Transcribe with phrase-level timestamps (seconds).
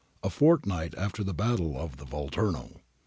[0.23, 2.79] [A fortnight after the battle of the Volturno.